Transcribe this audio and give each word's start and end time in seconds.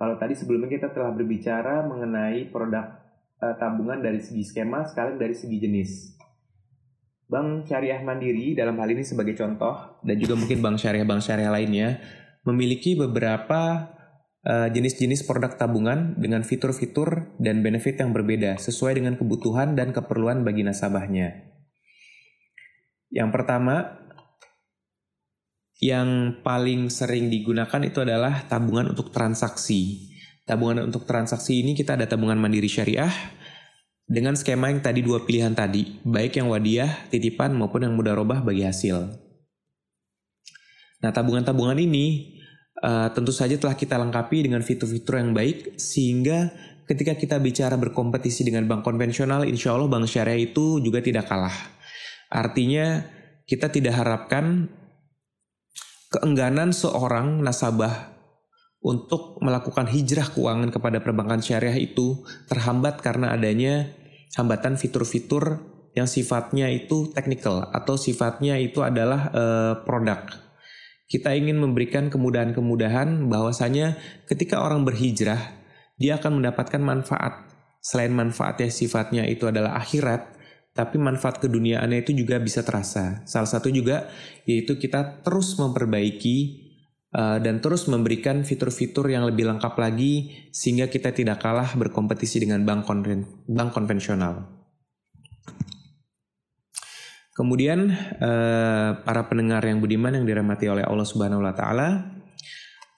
Kalau 0.00 0.16
tadi 0.16 0.32
sebelumnya 0.32 0.72
kita 0.72 0.96
telah 0.96 1.12
berbicara 1.12 1.84
mengenai 1.84 2.48
produk 2.48 2.88
uh, 3.36 3.54
tabungan 3.60 4.00
dari 4.00 4.16
segi 4.16 4.48
skema 4.48 4.88
sekalian 4.88 5.20
dari 5.20 5.36
segi 5.36 5.60
jenis. 5.60 6.16
Bank 7.28 7.68
Syariah 7.68 8.00
Mandiri 8.00 8.56
dalam 8.56 8.80
hal 8.80 8.96
ini 8.96 9.04
sebagai 9.04 9.36
contoh 9.36 10.00
dan 10.00 10.16
juga 10.16 10.40
mungkin 10.40 10.64
bank 10.64 10.80
syariah-bank 10.80 11.20
syariah 11.20 11.52
lainnya 11.52 11.88
memiliki 12.48 12.96
beberapa 12.96 13.92
uh, 14.48 14.68
jenis-jenis 14.72 15.28
produk 15.28 15.52
tabungan 15.54 16.16
dengan 16.16 16.42
fitur-fitur 16.48 17.36
dan 17.36 17.60
benefit 17.60 18.00
yang 18.00 18.16
berbeda 18.16 18.56
sesuai 18.56 18.96
dengan 18.98 19.14
kebutuhan 19.20 19.76
dan 19.76 19.92
keperluan 19.92 20.42
bagi 20.42 20.64
nasabahnya. 20.64 21.52
Yang 23.12 23.30
pertama, 23.36 24.00
yang 25.80 26.40
paling 26.44 26.92
sering 26.92 27.32
digunakan 27.32 27.80
itu 27.80 28.04
adalah 28.04 28.44
tabungan 28.46 28.92
untuk 28.92 29.08
transaksi. 29.10 30.12
Tabungan 30.44 30.84
untuk 30.84 31.08
transaksi 31.08 31.64
ini 31.64 31.72
kita 31.72 31.96
ada 31.96 32.04
tabungan 32.04 32.36
mandiri 32.36 32.68
syariah, 32.68 33.10
dengan 34.10 34.34
skema 34.34 34.74
yang 34.74 34.82
tadi 34.82 35.06
dua 35.06 35.22
pilihan 35.22 35.54
tadi, 35.54 36.02
baik 36.02 36.42
yang 36.42 36.50
wadiah, 36.50 37.06
titipan 37.14 37.54
maupun 37.54 37.86
yang 37.86 37.94
mudah 37.94 38.18
robah 38.18 38.42
bagi 38.42 38.66
hasil. 38.66 39.06
Nah, 40.98 41.10
tabungan-tabungan 41.14 41.78
ini 41.78 42.34
uh, 42.82 43.14
tentu 43.14 43.30
saja 43.30 43.54
telah 43.54 43.78
kita 43.78 43.94
lengkapi 43.94 44.50
dengan 44.50 44.66
fitur-fitur 44.66 45.14
yang 45.22 45.30
baik 45.30 45.78
sehingga 45.78 46.50
ketika 46.90 47.14
kita 47.14 47.38
bicara 47.38 47.78
berkompetisi 47.78 48.42
dengan 48.42 48.66
bank 48.66 48.82
konvensional, 48.82 49.46
insya 49.46 49.78
Allah 49.78 49.86
bank 49.86 50.10
syariah 50.10 50.42
itu 50.42 50.82
juga 50.82 50.98
tidak 50.98 51.30
kalah. 51.30 51.54
Artinya 52.34 53.06
kita 53.46 53.70
tidak 53.70 53.94
harapkan 53.94 54.74
keengganan 56.10 56.74
seorang 56.74 57.38
nasabah 57.40 58.10
untuk 58.82 59.38
melakukan 59.38 59.86
hijrah 59.86 60.26
keuangan 60.34 60.74
kepada 60.74 60.98
perbankan 60.98 61.38
syariah 61.38 61.78
itu 61.78 62.26
terhambat 62.50 62.98
karena 62.98 63.30
adanya 63.30 63.94
hambatan 64.34 64.74
fitur-fitur 64.74 65.62
yang 65.94 66.06
sifatnya 66.06 66.70
itu 66.70 67.10
teknikal 67.14 67.66
atau 67.70 67.94
sifatnya 67.98 68.58
itu 68.58 68.82
adalah 68.82 69.30
uh, 69.30 69.74
produk. 69.82 70.22
Kita 71.10 71.34
ingin 71.34 71.58
memberikan 71.58 72.06
kemudahan-kemudahan 72.06 73.26
bahwasanya 73.26 73.98
ketika 74.30 74.62
orang 74.62 74.86
berhijrah, 74.86 75.58
dia 75.98 76.22
akan 76.22 76.38
mendapatkan 76.38 76.78
manfaat. 76.78 77.50
Selain 77.82 78.14
manfaatnya 78.14 78.70
sifatnya 78.70 79.26
itu 79.26 79.50
adalah 79.50 79.74
akhirat, 79.74 80.38
tapi 80.70 80.96
manfaat 80.96 81.42
keduniaannya 81.42 82.06
itu 82.06 82.14
juga 82.14 82.38
bisa 82.38 82.62
terasa. 82.62 83.26
Salah 83.26 83.50
satu 83.50 83.68
juga 83.70 84.06
yaitu 84.46 84.78
kita 84.78 85.22
terus 85.26 85.58
memperbaiki 85.58 86.70
Uh, 87.10 87.42
dan 87.42 87.58
terus 87.58 87.90
memberikan 87.90 88.46
fitur-fitur 88.46 89.10
yang 89.10 89.26
lebih 89.26 89.42
lengkap 89.42 89.74
lagi 89.82 90.46
sehingga 90.54 90.86
kita 90.86 91.10
tidak 91.10 91.42
kalah 91.42 91.66
berkompetisi 91.74 92.38
dengan 92.38 92.62
bank, 92.62 92.86
konven 92.86 93.26
bank 93.50 93.74
konvensional. 93.74 94.46
Kemudian 97.34 97.90
uh, 98.22 99.02
para 99.02 99.26
pendengar 99.26 99.58
yang 99.66 99.82
budiman 99.82 100.22
yang 100.22 100.22
dirahmati 100.22 100.70
oleh 100.70 100.86
Allah 100.86 101.02
Subhanahu 101.02 101.42
wa 101.42 101.50
taala, 101.50 102.14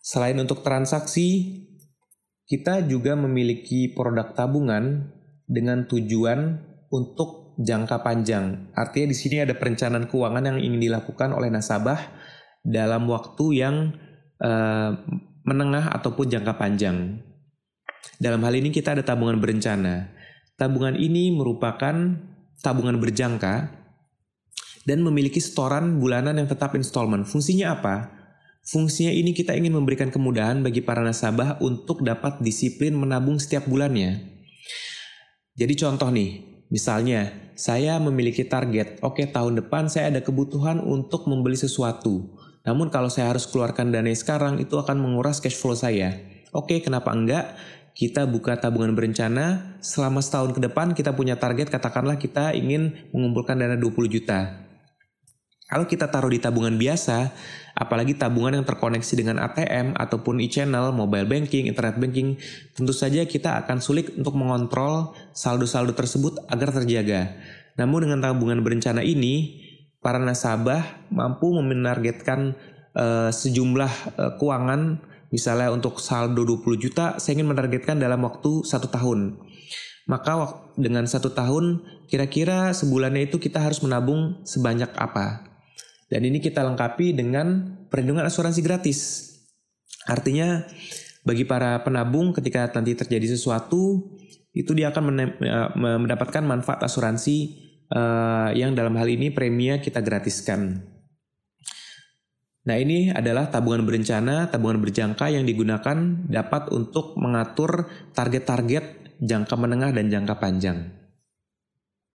selain 0.00 0.40
untuk 0.40 0.64
transaksi, 0.64 1.60
kita 2.48 2.88
juga 2.88 3.12
memiliki 3.12 3.92
produk 3.92 4.32
tabungan 4.32 5.12
dengan 5.44 5.84
tujuan 5.84 6.64
untuk 6.88 7.47
jangka 7.58 8.06
panjang. 8.06 8.70
Artinya 8.72 9.10
di 9.10 9.16
sini 9.18 9.42
ada 9.42 9.58
perencanaan 9.58 10.06
keuangan 10.06 10.54
yang 10.54 10.58
ingin 10.62 10.78
dilakukan 10.78 11.34
oleh 11.34 11.50
nasabah 11.50 11.98
dalam 12.62 13.10
waktu 13.10 13.44
yang 13.58 13.76
uh, 14.38 14.94
menengah 15.42 15.90
ataupun 15.90 16.30
jangka 16.30 16.54
panjang. 16.54 17.18
Dalam 18.22 18.42
hal 18.46 18.54
ini 18.54 18.70
kita 18.70 18.94
ada 18.94 19.02
tabungan 19.02 19.42
berencana. 19.42 20.14
Tabungan 20.54 20.94
ini 20.94 21.34
merupakan 21.34 21.94
tabungan 22.62 22.98
berjangka 22.98 23.74
dan 24.86 24.98
memiliki 25.02 25.38
setoran 25.38 25.98
bulanan 25.98 26.38
yang 26.38 26.48
tetap 26.50 26.74
installment. 26.78 27.26
Fungsinya 27.26 27.78
apa? 27.78 27.96
Fungsinya 28.68 29.14
ini 29.14 29.32
kita 29.32 29.56
ingin 29.56 29.72
memberikan 29.72 30.12
kemudahan 30.12 30.60
bagi 30.60 30.84
para 30.84 31.00
nasabah 31.00 31.62
untuk 31.64 32.04
dapat 32.04 32.42
disiplin 32.44 32.92
menabung 32.92 33.40
setiap 33.40 33.64
bulannya. 33.64 34.18
Jadi 35.56 35.74
contoh 35.74 36.10
nih, 36.12 36.47
misalnya 36.68 37.52
saya 37.58 37.98
memiliki 37.98 38.46
target, 38.46 39.02
oke 39.02 39.24
tahun 39.34 39.58
depan 39.64 39.90
saya 39.90 40.14
ada 40.14 40.22
kebutuhan 40.22 40.78
untuk 40.78 41.26
membeli 41.26 41.58
sesuatu. 41.58 42.38
Namun 42.62 42.92
kalau 42.92 43.08
saya 43.08 43.32
harus 43.32 43.48
keluarkan 43.48 43.88
dana 43.90 44.12
sekarang 44.12 44.60
itu 44.60 44.76
akan 44.76 45.00
menguras 45.00 45.40
cash 45.40 45.56
flow 45.56 45.72
saya. 45.72 46.20
Oke, 46.52 46.84
kenapa 46.84 47.10
enggak? 47.16 47.56
Kita 47.96 48.28
buka 48.30 48.60
tabungan 48.60 48.94
berencana, 48.94 49.78
selama 49.82 50.22
setahun 50.22 50.54
ke 50.54 50.60
depan 50.62 50.94
kita 50.94 51.16
punya 51.16 51.34
target 51.34 51.66
katakanlah 51.66 52.20
kita 52.20 52.54
ingin 52.54 52.94
mengumpulkan 53.10 53.58
dana 53.58 53.74
20 53.74 54.06
juta. 54.06 54.67
Kalau 55.68 55.84
kita 55.84 56.08
taruh 56.08 56.32
di 56.32 56.40
tabungan 56.40 56.80
biasa, 56.80 57.28
apalagi 57.76 58.16
tabungan 58.16 58.56
yang 58.56 58.64
terkoneksi 58.64 59.12
dengan 59.12 59.36
ATM 59.44 59.92
ataupun 60.00 60.40
e-channel, 60.40 60.96
mobile 60.96 61.28
banking, 61.28 61.68
internet 61.68 62.00
banking, 62.00 62.40
tentu 62.72 62.96
saja 62.96 63.20
kita 63.28 63.60
akan 63.60 63.76
sulit 63.84 64.16
untuk 64.16 64.32
mengontrol 64.32 65.12
saldo-saldo 65.36 65.92
tersebut 65.92 66.40
agar 66.48 66.72
terjaga. 66.72 67.36
Namun 67.76 68.08
dengan 68.08 68.24
tabungan 68.24 68.64
berencana 68.64 69.04
ini, 69.04 69.60
para 70.00 70.16
nasabah 70.16 71.04
mampu 71.12 71.52
menargetkan 71.52 72.56
uh, 72.96 73.28
sejumlah 73.28 73.92
uh, 74.16 74.32
keuangan 74.40 75.04
misalnya 75.28 75.68
untuk 75.74 76.00
saldo 76.00 76.46
20 76.46 76.80
juta 76.80 77.20
saya 77.20 77.36
ingin 77.36 77.52
menargetkan 77.52 78.00
dalam 78.00 78.24
waktu 78.24 78.64
satu 78.64 78.88
tahun 78.88 79.36
maka 80.08 80.64
dengan 80.80 81.04
satu 81.04 81.36
tahun 81.36 81.84
kira-kira 82.08 82.72
sebulannya 82.72 83.28
itu 83.28 83.36
kita 83.36 83.60
harus 83.60 83.84
menabung 83.84 84.40
sebanyak 84.48 84.88
apa 84.96 85.47
dan 86.08 86.20
ini 86.24 86.40
kita 86.40 86.64
lengkapi 86.64 87.12
dengan 87.16 87.76
perlindungan 87.88 88.24
asuransi 88.26 88.60
gratis 88.64 88.98
artinya 90.08 90.64
bagi 91.22 91.44
para 91.44 91.84
penabung 91.84 92.32
ketika 92.32 92.72
nanti 92.72 92.96
terjadi 92.96 93.36
sesuatu 93.36 94.08
itu 94.56 94.72
dia 94.72 94.90
akan 94.90 95.04
eh, 95.20 95.68
mendapatkan 95.76 96.42
manfaat 96.42 96.82
asuransi 96.82 97.68
uh, 97.92 98.50
yang 98.52 98.74
dalam 98.74 98.96
hal 98.96 99.08
ini 99.08 99.30
preminya 99.32 99.80
kita 99.80 100.02
gratiskan. 100.02 100.82
Nah 102.68 102.76
ini 102.76 103.08
adalah 103.08 103.48
tabungan 103.48 103.86
berencana, 103.88 104.52
tabungan 104.52 104.82
berjangka 104.84 105.32
yang 105.32 105.48
digunakan 105.48 105.96
dapat 106.28 106.68
untuk 106.68 107.16
mengatur 107.16 107.88
target-target 108.12 109.16
jangka 109.24 109.54
menengah 109.56 109.94
dan 109.96 110.12
jangka 110.12 110.36
panjang. 110.36 110.97